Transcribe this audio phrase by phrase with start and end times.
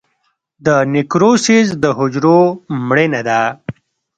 [0.65, 2.39] د نیکروسس د حجرو
[2.87, 3.41] مړینه ده.